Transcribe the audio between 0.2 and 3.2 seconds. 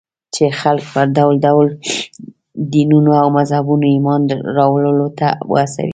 چې خلک پر ډول ډول دينونو